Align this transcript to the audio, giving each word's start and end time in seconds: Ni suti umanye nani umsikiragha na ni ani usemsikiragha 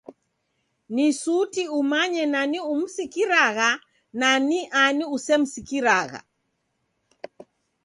Ni 0.95 1.05
suti 1.21 1.63
umanye 1.79 2.23
nani 2.33 2.59
umsikiragha 2.73 3.69
na 4.19 4.31
ni 4.47 4.59
ani 4.81 5.03
usemsikiragha 5.15 6.19